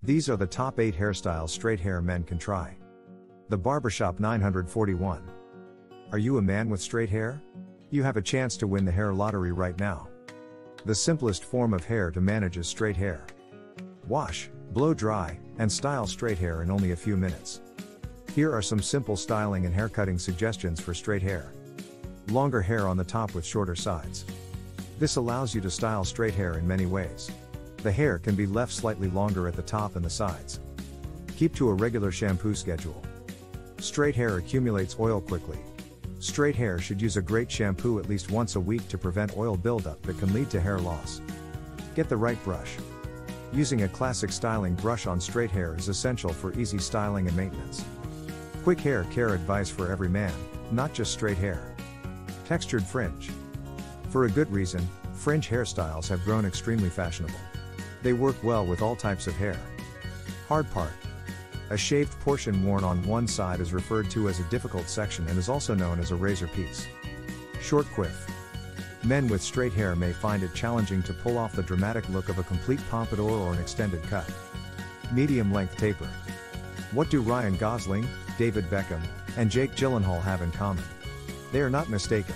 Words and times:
These 0.00 0.28
are 0.28 0.36
the 0.36 0.46
top 0.46 0.78
8 0.78 0.96
hairstyles 0.96 1.48
straight 1.48 1.80
hair 1.80 2.00
men 2.00 2.22
can 2.22 2.38
try. 2.38 2.76
The 3.48 3.58
Barbershop 3.58 4.20
941. 4.20 5.28
Are 6.12 6.18
you 6.18 6.38
a 6.38 6.42
man 6.42 6.70
with 6.70 6.80
straight 6.80 7.10
hair? 7.10 7.42
You 7.90 8.04
have 8.04 8.16
a 8.16 8.22
chance 8.22 8.56
to 8.58 8.68
win 8.68 8.84
the 8.84 8.92
hair 8.92 9.12
lottery 9.12 9.50
right 9.50 9.76
now. 9.80 10.08
The 10.84 10.94
simplest 10.94 11.42
form 11.44 11.74
of 11.74 11.84
hair 11.84 12.12
to 12.12 12.20
manage 12.20 12.58
is 12.58 12.68
straight 12.68 12.96
hair. 12.96 13.26
Wash, 14.06 14.50
blow 14.70 14.94
dry, 14.94 15.36
and 15.58 15.70
style 15.70 16.06
straight 16.06 16.38
hair 16.38 16.62
in 16.62 16.70
only 16.70 16.92
a 16.92 16.96
few 16.96 17.16
minutes. 17.16 17.60
Here 18.36 18.54
are 18.54 18.62
some 18.62 18.80
simple 18.80 19.16
styling 19.16 19.66
and 19.66 19.74
haircutting 19.74 20.20
suggestions 20.20 20.80
for 20.80 20.94
straight 20.94 21.22
hair. 21.22 21.52
Longer 22.28 22.62
hair 22.62 22.86
on 22.86 22.96
the 22.96 23.02
top 23.02 23.34
with 23.34 23.44
shorter 23.44 23.74
sides. 23.74 24.24
This 25.00 25.16
allows 25.16 25.56
you 25.56 25.60
to 25.62 25.70
style 25.70 26.04
straight 26.04 26.34
hair 26.34 26.56
in 26.56 26.68
many 26.68 26.86
ways. 26.86 27.32
The 27.82 27.92
hair 27.92 28.18
can 28.18 28.34
be 28.34 28.46
left 28.46 28.72
slightly 28.72 29.08
longer 29.08 29.46
at 29.46 29.54
the 29.54 29.62
top 29.62 29.94
and 29.94 30.04
the 30.04 30.10
sides. 30.10 30.60
Keep 31.36 31.54
to 31.56 31.68
a 31.68 31.74
regular 31.74 32.10
shampoo 32.10 32.54
schedule. 32.54 33.00
Straight 33.78 34.16
hair 34.16 34.38
accumulates 34.38 34.96
oil 34.98 35.20
quickly. 35.20 35.58
Straight 36.18 36.56
hair 36.56 36.80
should 36.80 37.00
use 37.00 37.16
a 37.16 37.22
great 37.22 37.48
shampoo 37.48 38.00
at 38.00 38.08
least 38.08 38.32
once 38.32 38.56
a 38.56 38.60
week 38.60 38.88
to 38.88 38.98
prevent 38.98 39.36
oil 39.36 39.56
buildup 39.56 40.02
that 40.02 40.18
can 40.18 40.32
lead 40.32 40.50
to 40.50 40.60
hair 40.60 40.78
loss. 40.78 41.20
Get 41.94 42.08
the 42.08 42.16
right 42.16 42.42
brush. 42.42 42.74
Using 43.52 43.84
a 43.84 43.88
classic 43.88 44.32
styling 44.32 44.74
brush 44.74 45.06
on 45.06 45.20
straight 45.20 45.52
hair 45.52 45.76
is 45.78 45.88
essential 45.88 46.32
for 46.32 46.52
easy 46.58 46.78
styling 46.78 47.28
and 47.28 47.36
maintenance. 47.36 47.84
Quick 48.64 48.80
hair 48.80 49.04
care 49.12 49.28
advice 49.28 49.70
for 49.70 49.92
every 49.92 50.08
man, 50.08 50.34
not 50.72 50.92
just 50.92 51.12
straight 51.12 51.38
hair. 51.38 51.76
Textured 52.46 52.82
fringe. 52.82 53.30
For 54.10 54.24
a 54.24 54.30
good 54.30 54.50
reason, 54.50 54.86
fringe 55.14 55.48
hairstyles 55.48 56.08
have 56.08 56.24
grown 56.24 56.44
extremely 56.44 56.90
fashionable. 56.90 57.38
They 58.02 58.12
work 58.12 58.36
well 58.42 58.64
with 58.64 58.82
all 58.82 58.96
types 58.96 59.26
of 59.26 59.34
hair. 59.34 59.58
Hard 60.48 60.70
part. 60.70 60.92
A 61.70 61.76
shaved 61.76 62.18
portion 62.20 62.64
worn 62.64 62.84
on 62.84 63.06
one 63.06 63.26
side 63.28 63.60
is 63.60 63.74
referred 63.74 64.10
to 64.10 64.28
as 64.28 64.40
a 64.40 64.44
difficult 64.44 64.88
section 64.88 65.26
and 65.28 65.38
is 65.38 65.48
also 65.48 65.74
known 65.74 65.98
as 66.00 66.10
a 66.10 66.16
razor 66.16 66.46
piece. 66.48 66.86
Short 67.60 67.86
quiff. 67.92 68.26
Men 69.04 69.28
with 69.28 69.42
straight 69.42 69.72
hair 69.72 69.94
may 69.94 70.12
find 70.12 70.42
it 70.42 70.54
challenging 70.54 71.02
to 71.04 71.12
pull 71.12 71.36
off 71.36 71.54
the 71.54 71.62
dramatic 71.62 72.08
look 72.08 72.28
of 72.28 72.38
a 72.38 72.42
complete 72.42 72.80
pompadour 72.90 73.30
or 73.30 73.52
an 73.52 73.60
extended 73.60 74.02
cut. 74.04 74.30
Medium 75.12 75.52
length 75.52 75.76
taper. 75.76 76.08
What 76.92 77.10
do 77.10 77.20
Ryan 77.20 77.56
Gosling, 77.56 78.08
David 78.38 78.64
Beckham, 78.70 79.02
and 79.36 79.50
Jake 79.50 79.72
Gyllenhaal 79.72 80.22
have 80.22 80.40
in 80.40 80.50
common? 80.52 80.84
They 81.52 81.60
are 81.60 81.70
not 81.70 81.90
mistaken. 81.90 82.34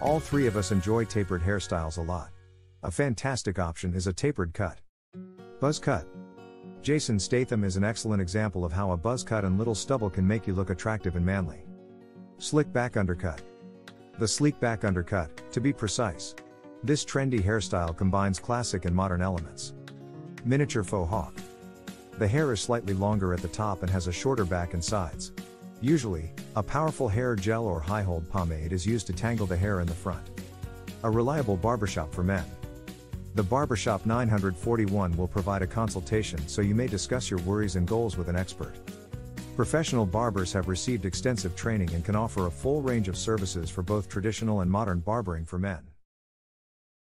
All 0.00 0.20
three 0.20 0.46
of 0.46 0.56
us 0.56 0.70
enjoy 0.70 1.04
tapered 1.04 1.42
hairstyles 1.42 1.98
a 1.98 2.02
lot. 2.02 2.30
A 2.82 2.90
fantastic 2.90 3.58
option 3.58 3.94
is 3.94 4.06
a 4.06 4.12
tapered 4.12 4.52
cut. 4.52 4.80
Buzz 5.60 5.78
cut. 5.78 6.06
Jason 6.82 7.18
Statham 7.18 7.64
is 7.64 7.76
an 7.76 7.84
excellent 7.84 8.20
example 8.20 8.64
of 8.64 8.72
how 8.72 8.92
a 8.92 8.96
buzz 8.96 9.24
cut 9.24 9.44
and 9.44 9.58
little 9.58 9.74
stubble 9.74 10.10
can 10.10 10.26
make 10.26 10.46
you 10.46 10.52
look 10.52 10.68
attractive 10.68 11.16
and 11.16 11.24
manly. 11.24 11.64
Slick 12.38 12.70
back 12.72 12.98
undercut. 12.98 13.40
The 14.18 14.28
sleek 14.28 14.60
back 14.60 14.84
undercut, 14.84 15.30
to 15.52 15.60
be 15.60 15.72
precise. 15.72 16.34
This 16.84 17.04
trendy 17.04 17.42
hairstyle 17.42 17.96
combines 17.96 18.38
classic 18.38 18.84
and 18.84 18.94
modern 18.94 19.22
elements. 19.22 19.72
Miniature 20.44 20.84
faux 20.84 21.08
hawk. 21.10 21.34
The 22.18 22.28
hair 22.28 22.52
is 22.52 22.60
slightly 22.60 22.92
longer 22.92 23.32
at 23.32 23.40
the 23.40 23.48
top 23.48 23.82
and 23.82 23.90
has 23.90 24.06
a 24.06 24.12
shorter 24.12 24.44
back 24.44 24.74
and 24.74 24.84
sides. 24.84 25.32
Usually, 25.80 26.30
a 26.54 26.62
powerful 26.62 27.08
hair 27.08 27.36
gel 27.36 27.64
or 27.64 27.80
high 27.80 28.02
hold 28.02 28.28
pomade 28.28 28.72
is 28.72 28.86
used 28.86 29.06
to 29.06 29.12
tangle 29.14 29.46
the 29.46 29.56
hair 29.56 29.80
in 29.80 29.86
the 29.86 29.94
front. 29.94 30.28
A 31.04 31.10
reliable 31.10 31.56
barbershop 31.56 32.14
for 32.14 32.22
men. 32.22 32.44
The 33.36 33.42
Barbershop 33.42 34.06
941 34.06 35.14
will 35.14 35.28
provide 35.28 35.60
a 35.60 35.66
consultation 35.66 36.48
so 36.48 36.62
you 36.62 36.74
may 36.74 36.86
discuss 36.86 37.30
your 37.30 37.38
worries 37.40 37.76
and 37.76 37.86
goals 37.86 38.16
with 38.16 38.30
an 38.30 38.36
expert. 38.36 38.74
Professional 39.56 40.06
barbers 40.06 40.54
have 40.54 40.68
received 40.68 41.04
extensive 41.04 41.54
training 41.54 41.92
and 41.92 42.02
can 42.02 42.16
offer 42.16 42.46
a 42.46 42.50
full 42.50 42.80
range 42.80 43.08
of 43.08 43.16
services 43.18 43.68
for 43.68 43.82
both 43.82 44.08
traditional 44.08 44.62
and 44.62 44.70
modern 44.70 45.00
barbering 45.00 45.44
for 45.44 45.58
men. 45.58 45.80